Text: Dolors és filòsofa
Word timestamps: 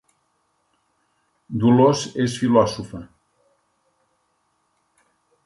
Dolors 1.63 2.01
és 2.25 2.39
filòsofa 2.45 3.03